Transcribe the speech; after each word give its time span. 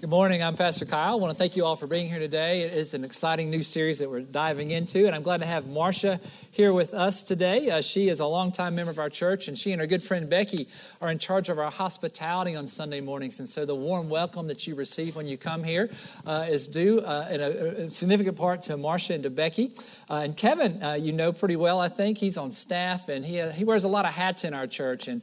Good 0.00 0.08
morning. 0.08 0.42
I'm 0.42 0.56
Pastor 0.56 0.86
Kyle. 0.86 1.12
I 1.12 1.16
want 1.16 1.30
to 1.30 1.38
thank 1.38 1.56
you 1.56 1.66
all 1.66 1.76
for 1.76 1.86
being 1.86 2.08
here 2.08 2.18
today. 2.18 2.62
It 2.62 2.72
is 2.72 2.94
an 2.94 3.04
exciting 3.04 3.50
new 3.50 3.62
series 3.62 3.98
that 3.98 4.08
we're 4.08 4.22
diving 4.22 4.70
into, 4.70 5.04
and 5.04 5.14
I'm 5.14 5.20
glad 5.20 5.40
to 5.40 5.46
have 5.46 5.66
Marcia 5.66 6.18
here 6.52 6.72
with 6.72 6.94
us 6.94 7.22
today. 7.22 7.68
Uh, 7.68 7.82
she 7.82 8.08
is 8.08 8.18
a 8.18 8.26
longtime 8.26 8.74
member 8.74 8.90
of 8.90 8.98
our 8.98 9.10
church, 9.10 9.46
and 9.46 9.58
she 9.58 9.72
and 9.72 9.80
her 9.82 9.86
good 9.86 10.02
friend 10.02 10.30
Becky 10.30 10.68
are 11.02 11.10
in 11.10 11.18
charge 11.18 11.50
of 11.50 11.58
our 11.58 11.70
hospitality 11.70 12.56
on 12.56 12.66
Sunday 12.66 13.02
mornings. 13.02 13.40
And 13.40 13.48
so, 13.48 13.66
the 13.66 13.74
warm 13.74 14.08
welcome 14.08 14.46
that 14.46 14.66
you 14.66 14.74
receive 14.74 15.16
when 15.16 15.26
you 15.26 15.36
come 15.36 15.62
here 15.62 15.90
uh, 16.24 16.46
is 16.48 16.66
due 16.66 17.00
uh, 17.00 17.28
in 17.30 17.40
a, 17.42 17.48
a, 17.84 17.90
significant 17.90 18.38
part 18.38 18.62
to 18.62 18.78
Marcia 18.78 19.12
and 19.12 19.22
to 19.24 19.30
Becky. 19.30 19.70
Uh, 20.08 20.22
and 20.24 20.34
Kevin, 20.34 20.82
uh, 20.82 20.94
you 20.94 21.12
know 21.12 21.30
pretty 21.30 21.56
well, 21.56 21.78
I 21.78 21.88
think. 21.88 22.16
He's 22.16 22.38
on 22.38 22.52
staff, 22.52 23.10
and 23.10 23.22
he, 23.22 23.38
uh, 23.38 23.52
he 23.52 23.64
wears 23.64 23.84
a 23.84 23.88
lot 23.88 24.06
of 24.06 24.14
hats 24.14 24.44
in 24.44 24.54
our 24.54 24.66
church. 24.66 25.08
And 25.08 25.20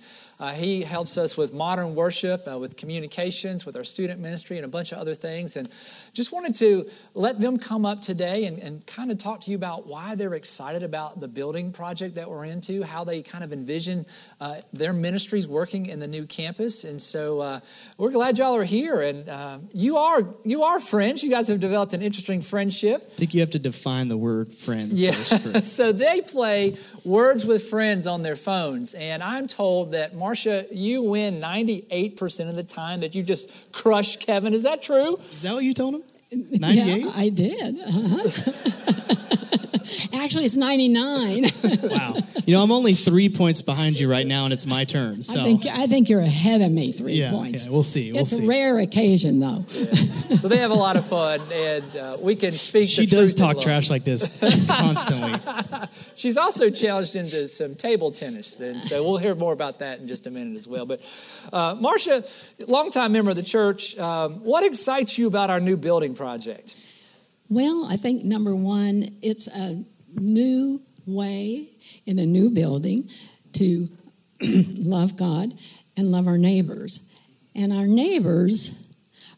he 0.54 0.84
helps 0.84 1.18
us 1.18 1.36
with 1.36 1.52
modern 1.52 1.96
worship, 1.96 2.46
with 2.60 2.78
communications, 2.78 3.66
with 3.66 3.76
our 3.76 3.84
student 3.84 4.22
ministry, 4.22 4.58
and 4.58 4.67
a 4.68 4.72
bunch 4.72 4.92
of 4.92 5.00
other 5.00 5.16
things. 5.16 5.58
And 5.58 5.70
just 6.14 6.32
wanted 6.32 6.56
to 6.56 6.90
let 7.14 7.40
them 7.40 7.58
come 7.58 7.86
up 7.86 8.02
today 8.02 8.46
and, 8.46 8.60
and 8.60 8.86
kind 8.86 9.12
of 9.12 9.18
talk 9.18 9.42
to 9.42 9.52
you 9.52 9.58
about 9.58 9.88
why 9.88 10.16
they're 10.16 10.34
excited 10.34 10.84
about 10.84 11.20
the 11.20 11.28
building 11.28 11.72
project 11.72 12.16
that 12.16 12.30
we're 12.30 12.46
into, 12.46 12.84
how 12.84 13.04
they 13.04 13.22
kind 13.22 13.44
of 13.44 13.54
envision 13.54 14.06
uh, 14.40 14.58
their 14.74 14.94
ministries 14.94 15.48
working 15.48 15.86
in 15.86 16.00
the 16.00 16.08
new 16.08 16.26
campus. 16.26 16.84
And 16.84 17.02
so 17.02 17.40
uh, 17.40 17.60
we're 17.98 18.12
glad 18.12 18.38
y'all 18.38 18.56
are 18.56 18.64
here. 18.64 19.02
And 19.02 19.30
uh, 19.30 19.58
you 19.74 19.98
are 19.98 20.28
you 20.44 20.64
are 20.64 20.80
friends. 20.80 21.24
You 21.24 21.30
guys 21.30 21.48
have 21.48 21.60
developed 21.60 21.94
an 21.94 22.02
interesting 22.02 22.42
friendship. 22.42 23.04
I 23.06 23.16
think 23.16 23.34
you 23.34 23.40
have 23.40 23.52
to 23.52 23.60
define 23.60 24.08
the 24.08 24.18
word 24.18 24.52
friend. 24.52 24.92
Yeah. 24.92 25.12
so 25.12 25.92
they 25.92 26.22
play 26.22 26.76
words 27.04 27.46
with 27.46 27.64
friends 27.64 28.08
on 28.08 28.24
their 28.24 28.36
phones, 28.36 28.94
and 28.94 29.24
I'm 29.24 29.48
told 29.48 29.92
that. 29.92 30.16
Marcia, 30.18 30.66
you 30.72 31.04
win 31.04 31.40
98% 31.40 32.50
of 32.50 32.56
the 32.56 32.64
time 32.64 33.02
that 33.02 33.16
you 33.16 33.24
just 33.24 33.72
crush 33.72 34.18
Kevin. 34.18 34.54
Is 34.58 34.64
that 34.64 34.82
true? 34.82 35.18
Is 35.32 35.44
that 35.44 35.54
what 35.54 35.64
you 35.64 35.76
told 35.76 35.94
him? 35.94 36.04
98? 36.32 37.06
Yeah, 37.06 37.12
I 37.16 37.30
did. 37.30 37.80
Uh-huh. 37.80 39.62
Actually, 40.14 40.46
it's 40.46 40.56
99. 40.56 41.44
wow. 41.84 42.16
You 42.46 42.54
know, 42.56 42.64
I'm 42.64 42.72
only 42.72 42.94
three 42.94 43.30
points 43.30 43.62
behind 43.62 44.00
you 44.00 44.10
right 44.10 44.26
now, 44.26 44.46
and 44.46 44.54
it's 44.54 44.66
my 44.66 44.86
turn. 44.86 45.24
So 45.24 45.40
I 45.40 45.44
think, 45.44 45.66
I 45.66 45.88
think 45.88 46.10
you're 46.10 46.22
ahead 46.22 46.62
of 46.62 46.72
me 46.72 46.92
three 46.92 47.14
yeah, 47.14 47.32
points. 47.32 47.66
Yeah, 47.66 47.72
we'll 47.72 47.84
see. 47.84 48.12
We'll 48.12 48.22
it's 48.22 48.38
see. 48.38 48.46
a 48.46 48.48
rare 48.48 48.80
occasion, 48.80 49.40
though. 49.40 49.66
Yeah. 49.70 50.38
So 50.38 50.48
they 50.48 50.58
have 50.58 50.72
a 50.72 50.76
lot 50.76 50.98
of 50.98 51.06
fun, 51.06 51.40
and 51.52 51.96
uh, 51.96 52.18
we 52.20 52.36
can 52.36 52.52
speak. 52.52 52.90
She 52.90 53.06
does 53.06 53.36
talk 53.36 53.60
trash 53.60 53.90
like 53.90 54.04
this 54.04 54.38
constantly. 54.68 55.40
She's 56.16 56.38
also 56.38 56.70
challenged 56.70 57.16
into 57.16 57.48
some 57.48 57.76
table 57.76 58.12
tennis, 58.12 58.60
and 58.60 58.76
so 58.76 59.04
we'll 59.04 59.18
hear 59.18 59.36
more 59.36 59.54
about 59.54 59.80
that 59.80 60.00
in 60.00 60.08
just 60.08 60.28
a 60.28 60.32
minute 60.32 60.56
as 60.58 60.68
well. 60.68 60.86
But 60.86 61.02
uh, 61.52 61.76
Marcia, 61.80 62.24
longtime 62.68 63.12
member 63.12 63.32
of 63.32 63.36
the 63.36 63.44
church, 63.44 63.98
um, 63.98 64.44
what 64.44 64.64
excites 64.64 65.18
you 65.18 65.28
about 65.28 65.50
our 65.50 65.60
new 65.60 65.78
building 65.78 66.16
project? 66.16 66.87
Well, 67.50 67.86
I 67.90 67.98
think 67.98 68.24
number 68.24 68.56
one, 68.56 69.18
it's 69.22 69.48
a 69.48 69.84
new 70.14 70.82
way 71.06 71.68
in 72.06 72.20
a 72.20 72.26
new 72.26 72.50
building 72.50 73.10
to 73.54 73.88
love 74.78 75.18
God 75.18 75.54
and 75.96 76.12
love 76.12 76.28
our 76.28 76.38
neighbors. 76.38 77.12
And 77.56 77.74
our 77.74 77.88
neighbors 77.88 78.88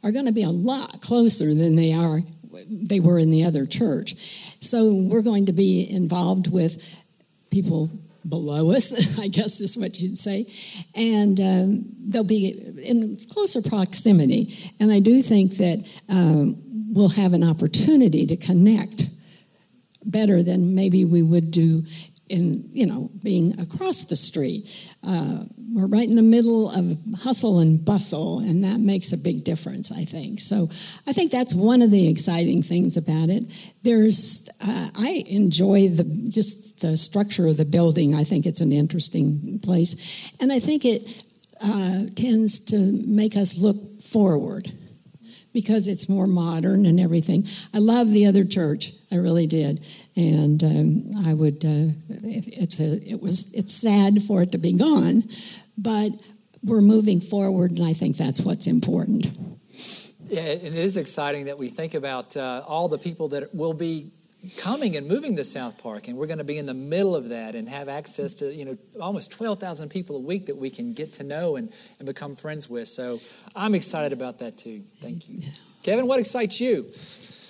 are 0.04 0.12
going 0.12 0.26
to 0.26 0.32
be 0.32 0.44
a 0.44 0.50
lot 0.50 1.02
closer 1.02 1.54
than 1.54 1.76
they 1.76 1.94
are 1.94 2.22
they 2.70 3.00
were 3.00 3.20
in 3.20 3.30
the 3.30 3.44
other 3.44 3.66
church. 3.66 4.16
So 4.60 4.94
we're 4.94 5.22
going 5.22 5.46
to 5.48 5.54
be 5.54 5.90
involved 5.90 6.52
with 6.52 6.98
people 7.52 7.90
below 8.28 8.72
us, 8.72 9.20
I 9.20 9.28
guess 9.28 9.62
is 9.62 9.78
what 9.78 10.00
you'd 10.00 10.18
say, 10.18 10.46
and 10.94 11.40
um, 11.40 11.86
they'll 12.00 12.24
be 12.24 12.50
in 12.84 13.18
closer 13.32 13.62
proximity. 13.62 14.72
And 14.80 14.92
I 14.92 15.00
do 15.00 15.22
think 15.22 15.58
that 15.58 15.90
um, 16.10 16.62
we'll 16.90 17.09
have 17.09 17.34
an 17.34 17.44
opportunity 17.44 18.26
to 18.26 18.36
connect 18.36 19.06
better 20.04 20.42
than 20.42 20.76
maybe 20.76 21.06
we 21.06 21.22
would 21.22 21.52
do 21.52 21.84
in 22.30 22.70
you 22.72 22.86
know 22.86 23.09
being 23.24 23.59
across 23.59 24.06
the 24.06 24.16
street. 24.16 24.68
Uh, 25.03 25.44
we're 25.72 25.88
right 25.88 26.08
in 26.08 26.16
the 26.16 26.24
middle 26.24 26.69
of 26.69 26.97
hustle 27.19 27.59
and 27.59 27.84
bustle 27.86 28.40
and 28.40 28.63
that 28.63 28.80
makes 28.80 29.12
a 29.12 29.18
big 29.18 29.44
difference 29.44 29.91
i 29.91 30.03
think. 30.06 30.40
So 30.40 30.69
i 31.08 31.13
think 31.13 31.31
that's 31.31 31.53
one 31.53 31.81
of 31.81 31.91
the 31.91 32.08
exciting 32.08 32.63
things 32.63 32.97
about 32.97 33.30
it. 33.30 33.44
There's 33.84 34.50
uh, 34.62 34.90
i 34.96 35.25
enjoy 35.28 35.90
the 35.90 36.03
just 36.30 36.81
the 36.81 36.96
structure 36.96 37.47
of 37.47 37.58
the 37.58 37.66
building. 37.66 38.16
I 38.16 38.24
think 38.24 38.46
it's 38.46 38.62
an 38.62 38.72
interesting 38.72 39.59
place. 39.59 40.31
And 40.40 40.52
i 40.52 40.59
think 40.59 40.86
it 40.86 41.24
uh, 41.62 42.06
tends 42.16 42.59
to 42.62 42.78
make 43.06 43.36
us 43.36 43.58
look 43.58 44.02
forward 44.02 44.72
because 45.54 45.88
it's 45.88 46.08
more 46.08 46.28
modern 46.28 46.86
and 46.86 47.00
everything. 47.00 47.48
I 47.74 47.80
love 47.80 48.12
the 48.12 48.26
other 48.26 48.46
church, 48.46 48.94
I 49.12 49.16
really 49.16 49.48
did, 49.48 49.86
and 50.16 50.64
um, 50.64 51.12
I 51.26 51.34
would. 51.34 51.66
Uh, 51.66 51.94
it, 52.10 52.48
it's 52.48 52.80
a, 52.80 53.02
it 53.10 53.22
was 53.22 53.54
it's 53.54 53.74
sad 53.74 54.22
for 54.24 54.42
it 54.42 54.52
to 54.52 54.58
be 54.58 54.74
gone, 54.74 55.24
but 55.78 56.12
we're 56.64 56.82
moving 56.82 57.22
forward, 57.22 57.72
and 57.72 57.86
I 57.86 57.94
think 57.94 58.18
that's 58.18 58.42
what's 58.42 58.68
important. 58.68 59.28
Yeah, 60.28 60.42
and 60.42 60.64
it 60.64 60.76
is 60.76 60.98
exciting 60.98 61.46
that 61.46 61.58
we 61.58 61.70
think 61.70 61.96
about 61.96 62.38
uh, 62.38 62.64
all 62.68 62.88
the 62.88 63.00
people 63.00 63.30
that 63.30 63.56
will 63.56 63.74
be 63.74 64.12
coming 64.57 64.95
and 64.95 65.07
moving 65.07 65.35
to 65.35 65.44
South 65.44 65.77
Park, 65.77 66.07
and 66.07 66.17
we're 66.17 66.27
going 66.27 66.38
to 66.38 66.44
be 66.44 66.57
in 66.57 66.66
the 66.66 66.73
middle 66.73 67.16
of 67.16 67.29
that 67.29 67.55
and 67.55 67.67
have 67.67 67.89
access 67.89 68.35
to 68.35 68.53
you 68.53 68.66
know 68.66 68.77
almost 69.01 69.31
twelve 69.31 69.59
thousand 69.59 69.89
people 69.89 70.16
a 70.16 70.22
week 70.22 70.45
that 70.47 70.57
we 70.57 70.69
can 70.69 70.94
get 70.94 71.13
to 71.13 71.23
know 71.23 71.55
and, 71.55 71.72
and 72.00 72.05
become 72.05 72.35
friends 72.35 72.69
with. 72.69 72.88
So 72.88 73.19
I'm 73.55 73.75
excited 73.75 74.13
about 74.13 74.39
that 74.39 74.57
too. 74.57 74.83
Thank 75.01 75.29
you, 75.29 75.41
Kevin. 75.83 76.07
What 76.07 76.19
excites 76.19 76.59
you? 76.59 76.91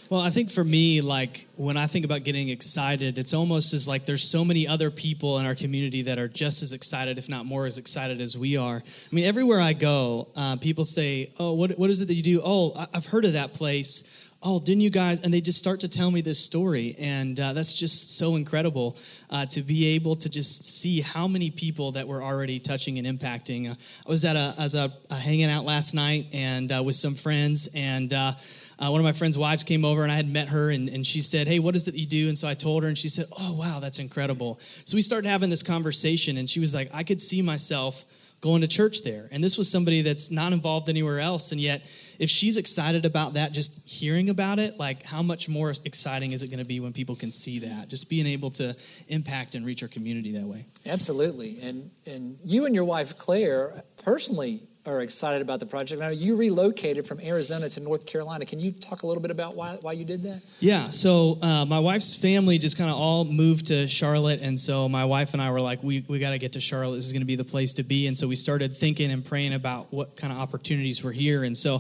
Well, 0.10 0.22
I 0.22 0.32
think 0.32 0.50
for 0.50 0.64
me, 0.64 1.02
like 1.02 1.48
when 1.56 1.78
I 1.78 1.86
think 1.86 2.04
about 2.04 2.24
getting 2.24 2.50
excited, 2.50 3.20
it's 3.20 3.36
almost 3.36 3.76
as 3.76 3.88
like 3.88 4.06
there's 4.06 4.24
so 4.24 4.44
many 4.44 4.68
other 4.68 4.90
people 4.90 5.38
in 5.38 5.46
our 5.46 5.54
community 5.54 6.02
that 6.04 6.18
are 6.18 6.28
just 6.28 6.64
as 6.64 6.74
excited, 6.74 7.20
if 7.20 7.30
not 7.30 7.46
more 7.46 7.68
as 7.68 7.78
excited 7.78 8.20
as 8.20 8.36
we 8.36 8.58
are. 8.58 8.78
I 8.78 9.16
mean, 9.16 9.26
everywhere 9.26 9.62
I 9.62 9.74
go, 9.74 10.28
uh, 10.36 10.56
people 10.56 10.84
say, 10.84 11.30
"Oh, 11.40 11.54
what 11.54 11.78
what 11.78 11.92
is 11.92 12.02
it 12.02 12.08
that 12.08 12.16
you 12.16 12.24
do?" 12.24 12.42
Oh, 12.44 12.74
I've 12.92 13.06
heard 13.06 13.26
of 13.26 13.34
that 13.34 13.54
place 13.54 14.09
oh, 14.42 14.60
didn't 14.60 14.82
you 14.82 14.90
guys? 14.90 15.22
And 15.22 15.34
they 15.34 15.42
just 15.42 15.60
start 15.60 15.82
to 15.82 15.90
tell 15.90 16.12
me 16.12 16.22
this 16.22 16.40
story. 16.40 16.96
And 16.98 17.40
uh, 17.40 17.54
that's 17.54 17.74
just 17.74 18.18
so 18.18 18.36
incredible 18.36 18.98
uh, 19.30 19.46
to 19.48 19.62
be 19.62 19.96
able 19.96 20.16
to 20.16 20.30
just 20.30 20.66
see 20.66 21.02
how 21.02 21.28
many 21.28 21.50
people 21.52 21.92
that 21.94 22.08
we're 22.08 22.24
already 22.24 22.60
touching 22.60 22.98
and 23.00 23.08
impacting. 23.08 23.70
Uh, 23.70 23.76
I 24.06 24.10
was 24.10 24.24
at 24.24 24.36
a, 24.36 24.54
as 24.60 24.76
a, 24.76 24.92
a, 25.10 25.16
hanging 25.16 25.50
out 25.50 25.66
last 25.66 25.94
night 25.94 26.28
and 26.32 26.72
uh, 26.72 26.82
with 26.84 26.96
some 26.96 27.16
friends 27.16 27.70
and 27.76 28.14
uh, 28.14 28.34
uh, 28.80 28.88
one 28.88 29.02
of 29.02 29.04
my 29.04 29.12
friend's 29.12 29.38
wives 29.38 29.66
came 29.66 29.84
over 29.84 30.04
and 30.04 30.12
I 30.12 30.16
had 30.16 30.32
met 30.32 30.48
her 30.48 30.70
and, 30.70 30.88
and 30.88 31.06
she 31.06 31.20
said, 31.20 31.48
Hey, 31.48 31.60
what 31.60 31.76
is 31.76 31.90
it 31.90 31.96
you 31.96 32.06
do? 32.06 32.30
And 32.30 32.38
so 32.38 32.48
I 32.48 32.54
told 32.54 32.84
her 32.84 32.90
and 32.90 32.98
she 32.98 33.10
said, 33.10 33.26
Oh, 33.38 33.54
wow, 33.54 33.80
that's 33.82 34.00
incredible. 34.00 34.58
So 34.86 34.96
we 34.96 35.02
started 35.02 35.28
having 35.28 35.50
this 35.50 35.64
conversation 35.64 36.38
and 36.38 36.50
she 36.50 36.62
was 36.62 36.74
like, 36.74 36.90
I 36.94 37.04
could 37.04 37.20
see 37.20 37.42
myself 37.42 38.06
going 38.42 38.62
to 38.62 38.68
church 38.68 39.04
there. 39.04 39.28
And 39.32 39.44
this 39.44 39.58
was 39.58 39.70
somebody 39.70 40.02
that's 40.02 40.32
not 40.32 40.54
involved 40.54 40.90
anywhere 40.90 41.20
else. 41.20 41.52
And 41.52 41.60
yet, 41.60 41.82
if 42.20 42.30
she's 42.30 42.58
excited 42.58 43.06
about 43.06 43.34
that, 43.34 43.52
just 43.52 43.88
hearing 43.88 44.30
about 44.30 44.60
it, 44.60 44.78
like 44.78 45.06
how 45.06 45.22
much 45.22 45.48
more 45.48 45.74
exciting 45.86 46.32
is 46.32 46.44
it 46.44 46.48
going 46.48 46.60
to 46.60 46.66
be 46.66 46.80
when 46.80 46.94
people 46.94 47.16
can 47.16 47.32
see 47.32 47.60
that? 47.60 47.88
Just 47.88 48.10
being 48.10 48.28
able 48.28 48.52
to 48.52 48.76
impact 49.08 49.56
and 49.56 49.66
reach 49.66 49.82
our 49.84 49.90
community 49.90 50.34
that 50.34 50.46
way. 50.46 50.66
Absolutely. 50.86 51.60
And 51.62 51.92
and 52.06 52.38
you 52.44 52.66
and 52.66 52.76
your 52.76 52.86
wife 52.86 53.18
Claire 53.18 53.84
personally 54.04 54.62
are 54.90 55.02
excited 55.02 55.42
about 55.42 55.60
the 55.60 55.66
project. 55.66 56.02
Now 56.02 56.10
you 56.10 56.36
relocated 56.36 57.06
from 57.06 57.20
Arizona 57.22 57.70
to 57.70 57.80
North 57.80 58.06
Carolina. 58.06 58.46
Can 58.46 58.60
you 58.60 58.72
talk 58.72 59.04
a 59.04 59.08
little 59.08 59.22
bit 59.22 59.32
about 59.32 59.56
why, 59.56 59.78
why 59.82 59.92
you 59.94 60.06
did 60.06 60.24
that? 60.24 60.42
Yeah. 60.60 60.90
So 60.90 61.38
uh, 61.42 61.66
my 61.66 61.80
wife's 61.80 62.16
family 62.16 62.58
just 62.58 62.78
kind 62.78 62.90
of 62.90 62.98
all 62.98 63.26
moved 63.26 63.68
to 63.68 63.88
Charlotte, 63.88 64.42
and 64.42 64.60
so 64.60 64.90
my 64.90 65.06
wife 65.06 65.34
and 65.34 65.42
I 65.42 65.52
were 65.52 65.62
like, 65.62 65.84
we 65.84 66.04
we 66.08 66.20
got 66.20 66.32
to 66.32 66.38
get 66.38 66.54
to 66.54 66.60
Charlotte. 66.60 66.96
This 66.96 67.06
is 67.06 67.14
going 67.14 67.22
to 67.22 67.28
be 67.28 67.36
the 67.36 67.44
place 67.44 67.74
to 67.74 67.84
be. 67.84 68.08
And 68.08 68.18
so 68.18 68.28
we 68.28 68.36
started 68.36 68.74
thinking 68.74 69.12
and 69.12 69.24
praying 69.24 69.54
about 69.54 69.94
what 69.94 70.16
kind 70.18 70.34
of 70.34 70.40
opportunities 70.40 71.04
were 71.04 71.12
here. 71.12 71.44
And 71.44 71.56
so 71.56 71.80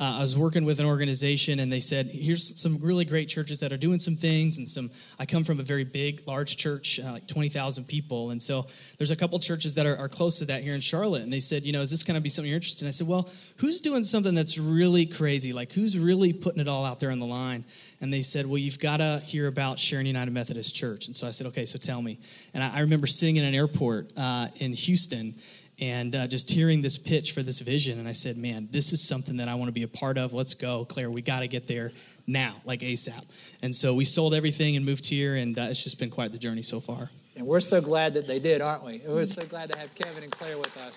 uh, 0.00 0.16
I 0.16 0.20
was 0.20 0.36
working 0.36 0.64
with 0.64 0.80
an 0.80 0.86
organization 0.86 1.60
and 1.60 1.70
they 1.70 1.78
said, 1.80 2.06
here's 2.06 2.58
some 2.58 2.78
really 2.80 3.04
great 3.04 3.28
churches 3.28 3.60
that 3.60 3.70
are 3.70 3.76
doing 3.76 4.00
some 4.00 4.16
things. 4.16 4.56
And 4.56 4.66
some, 4.66 4.90
I 5.18 5.26
come 5.26 5.44
from 5.44 5.60
a 5.60 5.62
very 5.62 5.84
big, 5.84 6.22
large 6.26 6.56
church, 6.56 6.98
uh, 6.98 7.12
like 7.12 7.26
20,000 7.26 7.84
people. 7.84 8.30
And 8.30 8.42
so 8.42 8.66
there's 8.96 9.10
a 9.10 9.16
couple 9.16 9.38
churches 9.38 9.74
that 9.74 9.84
are, 9.84 9.96
are, 9.98 10.08
close 10.08 10.38
to 10.38 10.46
that 10.46 10.62
here 10.62 10.74
in 10.74 10.80
Charlotte. 10.80 11.22
And 11.22 11.30
they 11.30 11.38
said, 11.38 11.64
you 11.64 11.72
know, 11.72 11.82
is 11.82 11.90
this 11.90 12.02
going 12.02 12.14
to 12.14 12.22
be 12.22 12.30
something 12.30 12.48
you're 12.48 12.56
interested 12.56 12.84
in? 12.84 12.88
I 12.88 12.92
said, 12.92 13.08
well, 13.08 13.28
who's 13.58 13.82
doing 13.82 14.02
something 14.02 14.34
that's 14.34 14.56
really 14.56 15.04
crazy? 15.04 15.52
Like 15.52 15.70
who's 15.72 15.98
really 15.98 16.32
putting 16.32 16.60
it 16.60 16.68
all 16.68 16.86
out 16.86 16.98
there 16.98 17.10
on 17.10 17.18
the 17.18 17.26
line? 17.26 17.66
And 18.00 18.10
they 18.10 18.22
said, 18.22 18.46
well, 18.46 18.56
you've 18.56 18.80
got 18.80 18.96
to 18.96 19.20
hear 19.22 19.48
about 19.48 19.78
Sharon 19.78 20.06
United 20.06 20.32
Methodist 20.32 20.74
Church. 20.74 21.06
And 21.08 21.14
so 21.14 21.26
I 21.26 21.30
said, 21.30 21.46
okay, 21.48 21.66
so 21.66 21.78
tell 21.78 22.00
me. 22.00 22.18
And 22.54 22.64
I, 22.64 22.76
I 22.76 22.80
remember 22.80 23.06
sitting 23.06 23.36
in 23.36 23.44
an 23.44 23.54
airport 23.54 24.12
uh, 24.16 24.48
in 24.60 24.72
Houston 24.72 25.34
and 25.80 26.14
uh, 26.14 26.26
just 26.26 26.50
hearing 26.50 26.82
this 26.82 26.98
pitch 26.98 27.32
for 27.32 27.42
this 27.42 27.60
vision. 27.60 27.98
And 27.98 28.06
I 28.08 28.12
said, 28.12 28.36
man, 28.36 28.68
this 28.70 28.92
is 28.92 29.02
something 29.06 29.38
that 29.38 29.48
I 29.48 29.54
want 29.54 29.68
to 29.68 29.72
be 29.72 29.82
a 29.82 29.88
part 29.88 30.18
of. 30.18 30.32
Let's 30.32 30.54
go, 30.54 30.84
Claire. 30.84 31.10
We 31.10 31.22
got 31.22 31.40
to 31.40 31.48
get 31.48 31.66
there 31.66 31.90
now, 32.26 32.56
like 32.64 32.80
ASAP. 32.80 33.24
And 33.62 33.74
so 33.74 33.94
we 33.94 34.04
sold 34.04 34.34
everything 34.34 34.76
and 34.76 34.84
moved 34.84 35.06
here, 35.06 35.36
and 35.36 35.58
uh, 35.58 35.68
it's 35.70 35.82
just 35.82 35.98
been 35.98 36.10
quite 36.10 36.32
the 36.32 36.38
journey 36.38 36.62
so 36.62 36.80
far. 36.80 37.10
And 37.36 37.46
we're 37.46 37.60
so 37.60 37.80
glad 37.80 38.14
that 38.14 38.26
they 38.26 38.38
did, 38.38 38.60
aren't 38.60 38.84
we? 38.84 39.00
We're 39.06 39.24
so 39.24 39.46
glad 39.46 39.72
to 39.72 39.78
have 39.78 39.94
Kevin 39.94 40.22
and 40.22 40.32
Claire 40.32 40.58
with 40.58 40.76
us. 40.76 40.96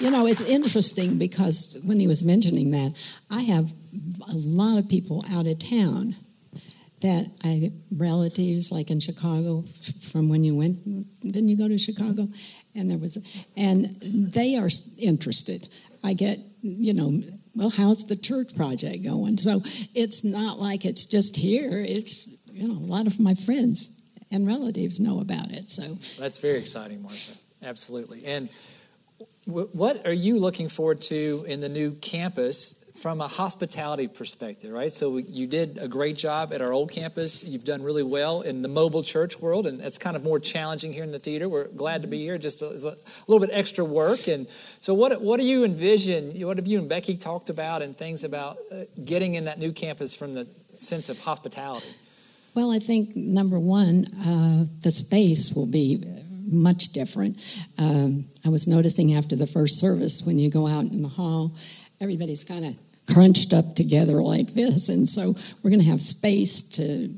you 0.00 0.10
know, 0.10 0.26
it's 0.26 0.42
interesting 0.42 1.16
because 1.16 1.78
when 1.84 1.98
he 1.98 2.06
was 2.06 2.22
mentioning 2.22 2.70
that, 2.72 2.92
I 3.30 3.42
have 3.42 3.72
a 4.28 4.34
lot 4.34 4.76
of 4.78 4.88
people 4.88 5.24
out 5.30 5.46
of 5.46 5.58
town 5.58 6.16
that 7.00 7.30
I 7.44 7.72
relatives 7.94 8.72
like 8.72 8.90
in 8.90 9.00
Chicago 9.00 9.64
from 10.00 10.28
when 10.28 10.44
you 10.44 10.54
went 10.54 10.82
didn't 11.22 11.48
you 11.48 11.56
go 11.56 11.68
to 11.68 11.78
Chicago 11.78 12.26
and 12.76 12.90
there 12.90 12.98
was 12.98 13.18
and 13.56 13.96
they 14.00 14.56
are 14.56 14.68
interested. 14.98 15.68
I 16.04 16.12
get 16.12 16.38
you 16.62 16.94
know 16.94 17.22
well 17.54 17.70
how's 17.70 18.06
the 18.06 18.16
church 18.16 18.54
project 18.56 19.04
going? 19.04 19.36
So 19.38 19.62
it's 19.94 20.24
not 20.24 20.58
like 20.58 20.84
it's 20.84 21.06
just 21.06 21.36
here. 21.36 21.84
It's 21.86 22.28
you 22.52 22.68
know 22.68 22.74
a 22.74 22.86
lot 22.86 23.06
of 23.06 23.18
my 23.18 23.34
friends 23.34 24.00
and 24.30 24.46
relatives 24.46 25.00
know 25.00 25.20
about 25.20 25.50
it 25.52 25.70
so. 25.70 25.82
That's 26.20 26.38
very 26.38 26.58
exciting 26.58 27.02
Marcia 27.02 27.36
absolutely. 27.62 28.24
And 28.24 28.48
what 29.46 30.06
are 30.06 30.12
you 30.12 30.38
looking 30.38 30.68
forward 30.68 31.00
to 31.02 31.44
in 31.46 31.60
the 31.60 31.68
new 31.68 31.92
campus 31.92 32.84
from 32.96 33.20
a 33.20 33.28
hospitality 33.28 34.08
perspective, 34.08 34.72
right? 34.72 34.92
So 34.92 35.18
you 35.18 35.46
did 35.46 35.78
a 35.78 35.88
great 35.88 36.16
job 36.16 36.52
at 36.52 36.62
our 36.62 36.72
old 36.72 36.90
campus. 36.90 37.46
You've 37.46 37.64
done 37.64 37.82
really 37.82 38.02
well 38.02 38.40
in 38.40 38.62
the 38.62 38.68
mobile 38.68 39.02
church 39.02 39.38
world, 39.38 39.66
and 39.66 39.80
it's 39.80 39.98
kind 39.98 40.16
of 40.16 40.24
more 40.24 40.40
challenging 40.40 40.92
here 40.92 41.04
in 41.04 41.12
the 41.12 41.18
theater. 41.18 41.48
We're 41.48 41.68
glad 41.68 42.02
to 42.02 42.08
be 42.08 42.18
here. 42.18 42.38
Just 42.38 42.62
a, 42.62 42.66
a 42.66 42.96
little 43.26 43.46
bit 43.46 43.50
extra 43.52 43.84
work. 43.84 44.28
And 44.28 44.48
so, 44.80 44.94
what 44.94 45.20
what 45.20 45.40
do 45.40 45.46
you 45.46 45.64
envision? 45.64 46.32
What 46.46 46.56
have 46.56 46.66
you 46.66 46.78
and 46.78 46.88
Becky 46.88 47.16
talked 47.16 47.50
about, 47.50 47.82
and 47.82 47.96
things 47.96 48.24
about 48.24 48.56
uh, 48.72 48.84
getting 49.04 49.34
in 49.34 49.44
that 49.44 49.58
new 49.58 49.72
campus 49.72 50.16
from 50.16 50.34
the 50.34 50.48
sense 50.78 51.08
of 51.08 51.18
hospitality? 51.20 51.88
Well, 52.54 52.72
I 52.72 52.78
think 52.78 53.14
number 53.14 53.58
one, 53.58 54.06
uh, 54.26 54.64
the 54.80 54.90
space 54.90 55.52
will 55.52 55.66
be 55.66 56.02
much 56.46 56.90
different. 56.90 57.38
Um, 57.76 58.26
I 58.44 58.48
was 58.48 58.66
noticing 58.66 59.12
after 59.12 59.36
the 59.36 59.46
first 59.46 59.78
service 59.78 60.22
when 60.24 60.38
you 60.38 60.50
go 60.50 60.66
out 60.66 60.84
in 60.84 61.02
the 61.02 61.08
hall, 61.10 61.52
everybody's 62.00 62.44
kind 62.44 62.64
of 62.64 62.76
crunched 63.12 63.52
up 63.52 63.74
together 63.74 64.22
like 64.22 64.54
this. 64.54 64.88
And 64.88 65.08
so 65.08 65.34
we're 65.62 65.70
going 65.70 65.82
to 65.82 65.90
have 65.90 66.02
space 66.02 66.62
to 66.70 67.14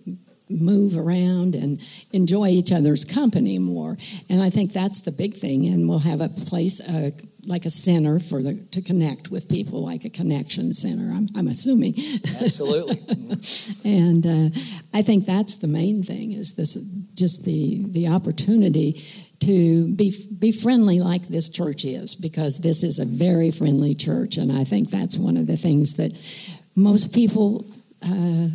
move 0.51 0.97
around 0.97 1.55
and 1.55 1.81
enjoy 2.13 2.49
each 2.49 2.73
other's 2.73 3.05
company 3.05 3.59
more. 3.59 3.97
And 4.29 4.43
I 4.43 4.51
think 4.51 4.73
that's 4.73 5.03
the 5.03 5.13
big 5.13 5.35
thing. 5.35 5.67
And 5.67 5.89
we'll 5.89 5.99
have 6.01 6.21
a 6.21 6.29
place, 6.29 6.81
uh, 6.81 7.11
like 7.49 7.65
a 7.65 7.71
center 7.71 8.19
for 8.19 8.43
the 8.43 8.55
to 8.73 8.83
connect 8.83 9.31
with 9.31 9.49
people, 9.49 9.85
like 9.85 10.05
a 10.05 10.11
connection 10.11 10.73
center. 10.75 11.11
I'm, 11.13 11.27
I'm 11.35 11.49
assuming. 11.49 11.95
Absolutely. 12.41 13.01
and 13.91 14.27
uh, 14.27 14.59
I 14.93 15.03
think 15.03 15.25
that's 15.25 15.57
the 15.57 15.67
main 15.67 16.03
thing 16.03 16.33
is 16.33 16.55
this 16.55 16.75
just 17.15 17.45
the 17.45 17.85
the 17.89 18.09
opportunity 18.09 19.03
to 19.41 19.89
be 19.95 20.13
be 20.39 20.53
friendly 20.53 21.01
like 21.01 21.29
this 21.29 21.49
church 21.49 21.85
is 21.85 22.15
because 22.15 22.59
this 22.61 22.83
is 22.83 22.99
a 22.99 23.05
very 23.05 23.51
friendly 23.51 23.95
church 23.95 24.37
and 24.37 24.51
i 24.51 24.65
think 24.65 24.91
that's 24.91 25.17
one 25.17 25.37
of 25.37 25.47
the 25.47 25.57
things 25.57 25.95
that 25.95 26.11
most 26.75 27.15
people 27.15 27.65
uh, 28.03 28.49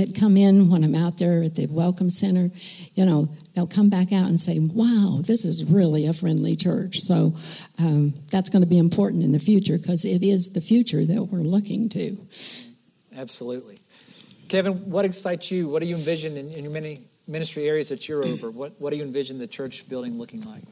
that 0.00 0.18
come 0.18 0.36
in 0.36 0.70
when 0.70 0.82
i'm 0.82 0.94
out 0.94 1.18
there 1.18 1.42
at 1.42 1.54
the 1.54 1.66
welcome 1.66 2.10
center 2.10 2.50
you 2.94 3.04
know 3.04 3.28
they'll 3.54 3.66
come 3.66 3.90
back 3.90 4.12
out 4.12 4.28
and 4.28 4.40
say 4.40 4.58
wow 4.58 5.20
this 5.22 5.44
is 5.44 5.64
really 5.64 6.06
a 6.06 6.12
friendly 6.12 6.56
church. 6.56 6.98
So 6.98 7.34
um, 7.78 8.14
that's 8.30 8.48
going 8.50 8.62
to 8.62 8.68
be 8.68 8.78
important 8.78 9.22
in 9.22 9.32
the 9.32 9.38
future 9.38 9.78
because 9.78 10.04
it 10.04 10.22
is 10.22 10.52
the 10.52 10.60
future 10.60 11.04
that 11.04 11.24
we're 11.24 11.38
looking 11.38 11.88
to. 11.90 12.16
Absolutely. 13.16 13.78
Kevin 14.48 14.90
what 14.90 15.04
excites 15.04 15.50
you? 15.50 15.68
What 15.68 15.80
do 15.82 15.86
you 15.86 15.94
envision 15.94 16.36
in, 16.36 16.50
in 16.52 16.64
your 16.64 16.72
many 16.72 17.00
ministry 17.28 17.68
areas 17.68 17.90
that 17.90 18.08
you're 18.08 18.24
over, 18.24 18.50
what, 18.50 18.72
what 18.80 18.90
do 18.90 18.96
you 18.96 19.04
envision 19.04 19.38
the 19.38 19.46
church 19.46 19.88
building 19.88 20.18
looking 20.18 20.40
like? 20.40 20.62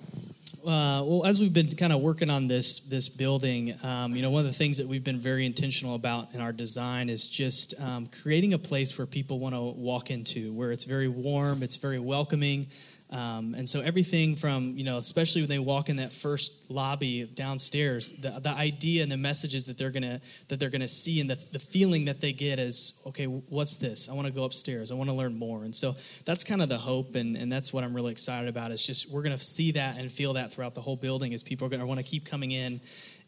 Uh, 0.68 1.02
well, 1.02 1.24
as 1.24 1.40
we've 1.40 1.54
been 1.54 1.70
kind 1.70 1.94
of 1.94 2.02
working 2.02 2.28
on 2.28 2.46
this 2.46 2.80
this 2.80 3.08
building, 3.08 3.72
um, 3.82 4.14
you 4.14 4.20
know, 4.20 4.30
one 4.30 4.40
of 4.40 4.46
the 4.46 4.52
things 4.52 4.76
that 4.76 4.86
we've 4.86 5.02
been 5.02 5.18
very 5.18 5.46
intentional 5.46 5.94
about 5.94 6.34
in 6.34 6.42
our 6.42 6.52
design 6.52 7.08
is 7.08 7.26
just 7.26 7.74
um, 7.80 8.06
creating 8.20 8.52
a 8.52 8.58
place 8.58 8.98
where 8.98 9.06
people 9.06 9.38
want 9.38 9.54
to 9.54 9.62
walk 9.80 10.10
into, 10.10 10.52
where 10.52 10.70
it's 10.70 10.84
very 10.84 11.08
warm, 11.08 11.62
it's 11.62 11.76
very 11.76 11.98
welcoming, 11.98 12.66
um, 13.10 13.54
and 13.54 13.66
so 13.66 13.80
everything 13.80 14.36
from, 14.36 14.74
you 14.76 14.84
know, 14.84 14.98
especially 14.98 15.40
when 15.40 15.48
they 15.48 15.58
walk 15.58 15.88
in 15.88 15.96
that 15.96 16.12
first 16.12 16.70
lobby 16.70 17.24
downstairs, 17.24 18.12
the, 18.20 18.38
the 18.42 18.50
idea 18.50 19.02
and 19.02 19.10
the 19.10 19.16
messages 19.16 19.66
that 19.66 19.78
they're 19.78 19.90
gonna 19.90 20.20
that 20.48 20.60
they're 20.60 20.68
gonna 20.68 20.88
see 20.88 21.20
and 21.20 21.30
the, 21.30 21.38
the 21.52 21.58
feeling 21.58 22.04
that 22.04 22.20
they 22.20 22.32
get 22.32 22.58
is, 22.58 23.02
okay, 23.06 23.24
what's 23.24 23.76
this? 23.76 24.10
I 24.10 24.14
want 24.14 24.26
to 24.26 24.32
go 24.32 24.44
upstairs. 24.44 24.90
I 24.90 24.94
want 24.94 25.08
to 25.08 25.16
learn 25.16 25.38
more. 25.38 25.64
And 25.64 25.74
so 25.74 25.94
that's 26.26 26.44
kind 26.44 26.60
of 26.60 26.68
the 26.68 26.76
hope 26.76 27.14
and, 27.14 27.34
and 27.36 27.50
that's 27.50 27.72
what 27.72 27.82
I'm 27.82 27.96
really 27.96 28.12
excited 28.12 28.48
about. 28.48 28.72
Is 28.72 28.86
just 28.86 29.10
we're 29.10 29.22
gonna 29.22 29.38
see 29.38 29.72
that 29.72 29.98
and 29.98 30.12
feel 30.12 30.34
that 30.34 30.52
throughout 30.52 30.74
the 30.74 30.82
whole 30.82 30.96
building 30.96 31.32
as 31.32 31.42
people 31.42 31.66
are 31.66 31.70
gonna 31.70 31.86
want 31.86 32.00
to 32.00 32.06
keep 32.06 32.26
coming 32.26 32.52
in 32.52 32.78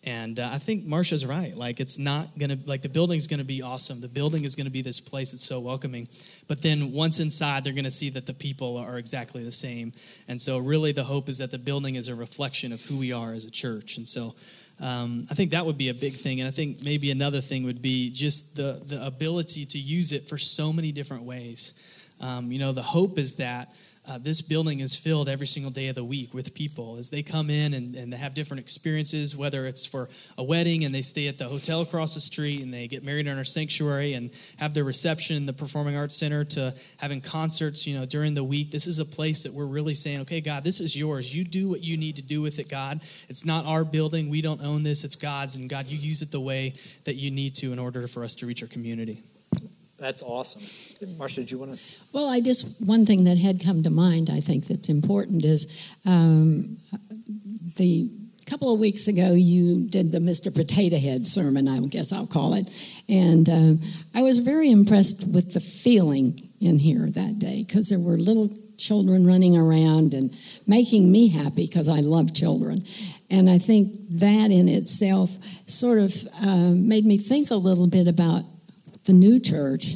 and 0.04 0.40
uh, 0.40 0.48
I 0.50 0.58
think 0.58 0.84
Marcia's 0.84 1.26
right. 1.26 1.54
Like, 1.54 1.78
it's 1.78 1.98
not 1.98 2.38
going 2.38 2.50
to, 2.50 2.58
like, 2.66 2.80
the 2.80 2.88
building's 2.88 3.26
going 3.26 3.40
to 3.40 3.46
be 3.46 3.60
awesome. 3.60 4.00
The 4.00 4.08
building 4.08 4.46
is 4.46 4.56
going 4.56 4.66
to 4.66 4.72
be 4.72 4.80
this 4.80 4.98
place 4.98 5.32
that's 5.32 5.44
so 5.44 5.60
welcoming. 5.60 6.08
But 6.48 6.62
then 6.62 6.92
once 6.92 7.20
inside, 7.20 7.64
they're 7.64 7.74
going 7.74 7.84
to 7.84 7.90
see 7.90 8.08
that 8.10 8.24
the 8.24 8.32
people 8.32 8.78
are 8.78 8.98
exactly 8.98 9.44
the 9.44 9.52
same. 9.52 9.92
And 10.26 10.40
so, 10.40 10.56
really, 10.56 10.92
the 10.92 11.04
hope 11.04 11.28
is 11.28 11.38
that 11.38 11.50
the 11.50 11.58
building 11.58 11.96
is 11.96 12.08
a 12.08 12.14
reflection 12.14 12.72
of 12.72 12.82
who 12.82 12.98
we 12.98 13.12
are 13.12 13.34
as 13.34 13.44
a 13.44 13.50
church. 13.50 13.98
And 13.98 14.08
so, 14.08 14.34
um, 14.80 15.26
I 15.30 15.34
think 15.34 15.50
that 15.50 15.66
would 15.66 15.76
be 15.76 15.90
a 15.90 15.94
big 15.94 16.14
thing. 16.14 16.40
And 16.40 16.48
I 16.48 16.50
think 16.50 16.82
maybe 16.82 17.10
another 17.10 17.42
thing 17.42 17.64
would 17.64 17.82
be 17.82 18.10
just 18.10 18.56
the, 18.56 18.80
the 18.86 19.04
ability 19.04 19.66
to 19.66 19.78
use 19.78 20.12
it 20.12 20.28
for 20.28 20.38
so 20.38 20.72
many 20.72 20.92
different 20.92 21.24
ways. 21.24 21.74
Um, 22.22 22.50
you 22.50 22.58
know, 22.58 22.72
the 22.72 22.82
hope 22.82 23.18
is 23.18 23.36
that 23.36 23.72
uh, 24.08 24.18
this 24.18 24.40
building 24.40 24.80
is 24.80 24.96
filled 24.96 25.28
every 25.28 25.46
single 25.46 25.70
day 25.70 25.88
of 25.88 25.94
the 25.94 26.02
week 26.02 26.32
with 26.32 26.54
people 26.54 26.96
as 26.96 27.10
they 27.10 27.22
come 27.22 27.50
in 27.50 27.74
and, 27.74 27.94
and 27.94 28.12
they 28.12 28.16
have 28.16 28.32
different 28.32 28.60
experiences, 28.60 29.36
whether 29.36 29.66
it's 29.66 29.84
for 29.84 30.08
a 30.38 30.42
wedding 30.42 30.84
and 30.84 30.94
they 30.94 31.02
stay 31.02 31.28
at 31.28 31.36
the 31.36 31.44
hotel 31.44 31.82
across 31.82 32.14
the 32.14 32.20
street 32.20 32.62
and 32.62 32.72
they 32.72 32.88
get 32.88 33.04
married 33.04 33.26
in 33.26 33.36
our 33.36 33.44
sanctuary 33.44 34.14
and 34.14 34.30
have 34.58 34.72
their 34.72 34.84
reception 34.84 35.36
in 35.36 35.44
the 35.44 35.52
Performing 35.52 35.96
Arts 35.96 36.16
Center 36.16 36.44
to 36.44 36.74
having 36.98 37.20
concerts, 37.20 37.86
you 37.86 37.98
know, 37.98 38.06
during 38.06 38.32
the 38.32 38.42
week. 38.42 38.70
This 38.70 38.86
is 38.86 38.98
a 38.98 39.04
place 39.04 39.42
that 39.42 39.52
we're 39.52 39.66
really 39.66 39.94
saying, 39.94 40.20
okay, 40.20 40.40
God, 40.40 40.64
this 40.64 40.80
is 40.80 40.96
yours. 40.96 41.36
You 41.36 41.44
do 41.44 41.68
what 41.68 41.84
you 41.84 41.98
need 41.98 42.16
to 42.16 42.22
do 42.22 42.40
with 42.40 42.58
it, 42.58 42.70
God. 42.70 43.02
It's 43.28 43.44
not 43.44 43.66
our 43.66 43.84
building. 43.84 44.30
We 44.30 44.40
don't 44.40 44.62
own 44.62 44.82
this. 44.82 45.04
It's 45.04 45.14
God's. 45.14 45.56
And 45.56 45.68
God, 45.68 45.86
you 45.86 45.98
use 45.98 46.22
it 46.22 46.30
the 46.30 46.40
way 46.40 46.72
that 47.04 47.16
you 47.16 47.30
need 47.30 47.54
to 47.56 47.72
in 47.72 47.78
order 47.78 48.06
for 48.06 48.24
us 48.24 48.34
to 48.36 48.46
reach 48.46 48.62
our 48.62 48.68
community. 48.68 49.22
That's 50.00 50.22
awesome. 50.22 51.18
Marcia, 51.18 51.42
did 51.42 51.50
you 51.50 51.58
want 51.58 51.74
to? 51.74 51.94
Well, 52.12 52.28
I 52.28 52.40
just, 52.40 52.80
one 52.80 53.04
thing 53.04 53.24
that 53.24 53.36
had 53.36 53.62
come 53.62 53.82
to 53.82 53.90
mind, 53.90 54.30
I 54.30 54.40
think 54.40 54.66
that's 54.66 54.88
important 54.88 55.44
is 55.44 55.92
um, 56.06 56.78
the 57.76 58.10
couple 58.50 58.74
of 58.74 58.80
weeks 58.80 59.06
ago 59.06 59.32
you 59.32 59.86
did 59.88 60.10
the 60.10 60.18
Mr. 60.18 60.52
Potato 60.52 60.98
Head 60.98 61.24
sermon, 61.24 61.68
I 61.68 61.78
guess 61.86 62.12
I'll 62.12 62.26
call 62.26 62.54
it. 62.54 62.68
And 63.08 63.48
uh, 63.48 63.86
I 64.12 64.22
was 64.22 64.38
very 64.38 64.72
impressed 64.72 65.32
with 65.32 65.52
the 65.52 65.60
feeling 65.60 66.40
in 66.60 66.78
here 66.78 67.08
that 67.10 67.38
day 67.38 67.62
because 67.64 67.90
there 67.90 68.00
were 68.00 68.16
little 68.16 68.50
children 68.76 69.24
running 69.24 69.56
around 69.56 70.14
and 70.14 70.36
making 70.66 71.12
me 71.12 71.28
happy 71.28 71.66
because 71.66 71.88
I 71.88 72.00
love 72.00 72.34
children. 72.34 72.82
And 73.30 73.48
I 73.48 73.58
think 73.58 73.92
that 74.10 74.50
in 74.50 74.68
itself 74.68 75.30
sort 75.68 75.98
of 76.00 76.12
uh, 76.42 76.70
made 76.70 77.04
me 77.04 77.18
think 77.18 77.50
a 77.50 77.56
little 77.56 77.86
bit 77.86 78.08
about 78.08 78.42
the 79.04 79.12
new 79.12 79.40
church 79.40 79.94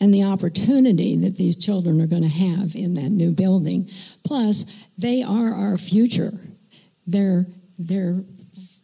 and 0.00 0.14
the 0.14 0.24
opportunity 0.24 1.16
that 1.16 1.36
these 1.36 1.56
children 1.56 2.00
are 2.00 2.06
going 2.06 2.22
to 2.22 2.28
have 2.28 2.74
in 2.74 2.94
that 2.94 3.10
new 3.10 3.32
building. 3.32 3.88
Plus, 4.24 4.64
they 4.96 5.22
are 5.22 5.52
our 5.52 5.76
future. 5.76 6.32
They're, 7.06 7.46
they're, 7.78 8.22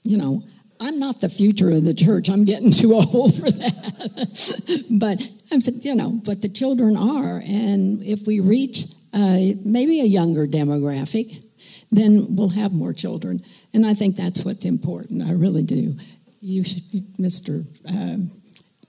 you 0.03 0.19
know, 0.19 0.43
I'm 0.79 0.99
not 0.99 1.23
the 1.23 1.31
future 1.31 1.71
of 1.71 1.85
the 1.85 1.95
church. 1.95 2.29
I'm 2.29 2.45
getting 2.45 2.71
too 2.71 2.95
old 2.95 3.35
for 3.35 3.51
that. 3.51 4.87
but 4.91 5.19
I'm, 5.51 5.61
you 5.81 5.95
know, 5.95 6.21
but 6.25 6.43
the 6.43 6.51
children 6.51 6.97
are, 6.97 7.39
and 7.39 8.03
if 8.03 8.27
we 8.27 8.41
reach 8.41 8.85
uh, 9.15 9.39
maybe 9.65 10.01
a 10.01 10.05
younger 10.05 10.47
demographic, 10.47 11.43
then 11.91 12.37
we'll 12.37 12.51
have 12.51 12.73
more 12.73 12.93
children. 12.93 13.41
And 13.73 13.87
I 13.87 13.95
think 13.95 14.17
that's 14.17 14.45
what's 14.45 14.65
important. 14.67 15.23
I 15.23 15.33
really 15.33 15.63
do. 15.63 15.97
You 16.41 16.65
should, 16.65 16.83
Mr. 17.19 17.67
Um, 17.89 18.31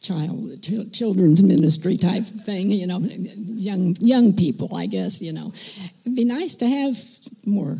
child 0.07 0.93
children's 0.93 1.43
ministry 1.43 1.97
type 1.97 2.23
thing 2.23 2.71
you 2.71 2.87
know 2.87 2.99
young 2.99 3.95
young 3.99 4.33
people 4.33 4.75
i 4.75 4.85
guess 4.85 5.21
you 5.21 5.33
know 5.33 5.51
it'd 6.01 6.15
be 6.15 6.23
nice 6.23 6.55
to 6.55 6.67
have 6.67 6.97
more 7.45 7.77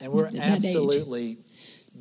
and 0.00 0.12
we're 0.12 0.28
absolutely 0.38 1.30
age. 1.30 1.38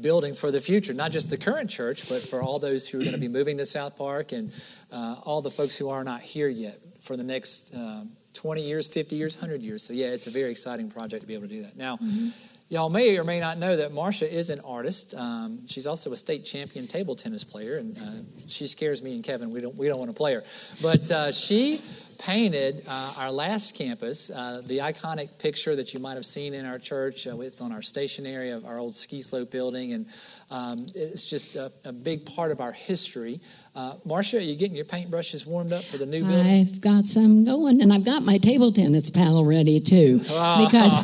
building 0.02 0.34
for 0.34 0.52
the 0.52 0.60
future 0.60 0.94
not 0.94 1.12
just 1.12 1.30
the 1.30 1.38
current 1.38 1.70
church 1.70 2.10
but 2.10 2.22
for 2.22 2.42
all 2.42 2.60
those 2.60 2.90
who 2.90 3.00
are 3.00 3.04
going 3.04 3.14
to 3.14 3.20
be 3.20 3.30
moving 3.30 3.58
to 3.58 3.66
south 3.66 3.98
park 3.98 4.34
and 4.34 4.52
uh, 4.92 5.16
all 5.24 5.42
the 5.42 5.52
folks 5.52 5.78
who 5.78 5.90
are 5.90 6.04
not 6.04 6.22
here 6.22 6.50
yet 6.50 6.84
for 7.00 7.16
the 7.16 7.24
next 7.24 7.74
uh, 7.74 8.04
20 8.34 8.62
years 8.62 8.90
50 8.90 9.16
years 9.16 9.36
100 9.36 9.62
years 9.62 9.84
so 9.84 9.94
yeah 9.94 10.08
it's 10.08 10.28
a 10.28 10.32
very 10.32 10.52
exciting 10.52 10.90
project 10.90 11.22
to 11.22 11.28
be 11.28 11.34
able 11.34 11.48
to 11.48 11.54
do 11.54 11.64
that 11.64 11.78
now 11.78 11.96
mm-hmm. 11.96 12.30
Y'all 12.68 12.90
may 12.90 13.16
or 13.18 13.24
may 13.24 13.40
not 13.40 13.60
know 13.60 13.76
that 13.76 13.94
Marcia 13.94 14.32
is 14.32 14.50
an 14.50 14.60
artist. 14.62 15.14
Um, 15.16 15.68
she's 15.68 15.86
also 15.86 16.12
a 16.14 16.18
state 16.18 16.46
champion 16.46 16.88
table 16.88 17.16
tennis 17.16 17.44
player, 17.44 17.78
and 17.78 17.96
uh, 17.96 18.48
she 18.48 18.66
scares 18.66 19.04
me 19.04 19.14
and 19.14 19.24
Kevin. 19.24 19.52
We 19.52 19.62
don't 19.62 19.76
we 19.76 19.88
don't 19.88 20.00
want 20.00 20.10
to 20.10 20.18
play 20.18 20.34
her, 20.34 20.44
but 20.82 21.12
uh, 21.12 21.32
she 21.32 21.80
painted 22.18 22.84
uh, 22.88 23.14
our 23.20 23.32
last 23.32 23.76
campus, 23.76 24.32
uh, 24.32 24.62
the 24.66 24.80
iconic 24.80 25.38
picture 25.38 25.76
that 25.76 25.94
you 25.94 26.00
might 26.00 26.16
have 26.16 26.26
seen 26.26 26.56
in 26.56 26.66
our 26.66 26.80
church. 26.80 27.28
Uh, 27.28 27.40
it's 27.42 27.62
on 27.62 27.72
our 27.72 27.84
station 27.84 28.26
area 28.26 28.56
of 28.58 28.66
our 28.66 28.80
old 28.80 28.96
ski 28.96 29.22
slope 29.22 29.52
building, 29.52 29.94
and 29.94 30.08
um, 30.50 30.86
it's 30.96 31.26
just 31.26 31.56
a, 31.56 31.72
a, 31.84 31.92
big 31.92 32.26
part 32.26 32.52
of 32.52 32.62
our 32.62 32.72
history. 32.72 33.40
Uh, 33.76 33.94
Marcia, 34.06 34.38
are 34.38 34.42
you 34.42 34.56
getting 34.56 34.76
your 34.76 34.86
paintbrushes 34.86 35.46
warmed 35.46 35.72
up 35.72 35.84
for 35.84 35.98
the 35.98 36.06
new 36.06 36.24
building? 36.24 36.48
I've 36.48 36.82
got 36.82 37.06
some 37.06 37.44
going, 37.44 37.82
and 37.82 37.94
I've 37.94 38.06
got 38.06 38.24
my 38.24 38.38
table 38.38 38.72
tennis 38.72 39.10
paddle 39.10 39.46
ready 39.46 39.80
too. 39.80 40.22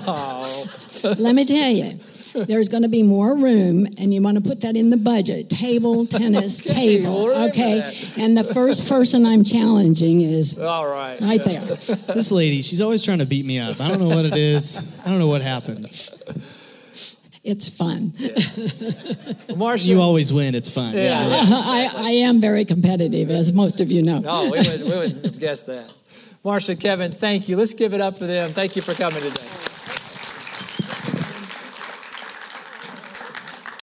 Oh. 0.08 0.66
Because 0.92 1.20
let 1.20 1.36
me 1.36 1.46
tell 1.46 1.70
you, 1.70 2.00
there's 2.46 2.70
going 2.70 2.84
to 2.84 2.90
be 2.90 3.04
more 3.04 3.36
room, 3.36 3.86
and 3.98 4.14
you 4.14 4.22
want 4.22 4.38
to 4.38 4.44
put 4.44 4.62
that 4.62 4.76
in 4.76 4.90
the 4.90 4.98
budget. 4.98 5.50
Table, 5.50 6.06
tennis, 6.08 6.70
okay, 6.70 6.98
table. 7.00 7.32
Okay. 7.50 7.94
And 8.18 8.38
the 8.38 8.44
first 8.44 8.88
person 8.90 9.26
I'm 9.26 9.44
challenging 9.44 10.22
is 10.22 10.60
all 10.60 10.88
right, 10.88 11.20
right 11.22 11.44
there. 11.44 11.62
This 12.12 12.32
lady, 12.32 12.62
she's 12.62 12.82
always 12.82 13.02
trying 13.02 13.20
to 13.20 13.26
beat 13.26 13.46
me 13.46 13.60
up. 13.60 13.80
I 13.80 13.90
don't 13.90 14.00
know 14.00 14.10
what 14.10 14.26
it 14.26 14.36
is. 14.36 14.78
I 15.06 15.10
don't 15.10 15.20
know 15.20 15.28
what 15.28 15.42
happened. 15.42 15.86
It's 17.44 17.70
fun. 17.70 18.14
Yeah. 18.16 19.56
Marcia, 19.56 19.88
you 19.88 20.02
always 20.02 20.32
win. 20.32 20.54
It's 20.54 20.74
fun. 20.74 20.94
Yeah, 20.94 21.28
yeah. 21.28 21.44
I, 21.48 21.90
I 21.96 22.10
am 22.12 22.40
very 22.40 22.66
competitive, 22.66 23.32
as 23.32 23.54
most 23.54 23.82
of 23.82 23.92
you 23.92 24.04
know. 24.04 24.22
Oh, 24.26 24.52
we 24.52 24.60
would, 24.60 24.82
we 24.82 24.98
would 24.98 25.40
guess 25.40 25.64
that. 25.64 25.92
Marcia, 26.44 26.76
Kevin, 26.76 27.12
thank 27.12 27.50
you. 27.50 27.58
Let's 27.58 27.74
give 27.74 27.94
it 27.94 28.02
up 28.02 28.18
for 28.18 28.26
them. 28.26 28.50
Thank 28.50 28.76
you 28.76 28.82
for 28.82 28.94
coming 28.94 29.22
today. 29.22 29.71